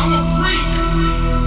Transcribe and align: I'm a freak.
I'm 0.00 0.12
a 0.12 0.22
freak. 0.38 1.37